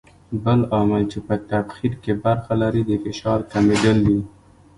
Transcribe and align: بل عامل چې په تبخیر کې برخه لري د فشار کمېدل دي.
بل 0.43 0.59
عامل 0.75 1.03
چې 1.11 1.19
په 1.27 1.35
تبخیر 1.49 1.93
کې 2.03 2.13
برخه 2.25 2.53
لري 2.61 2.81
د 2.85 2.91
فشار 3.03 3.39
کمېدل 3.51 3.97
دي. 4.07 4.19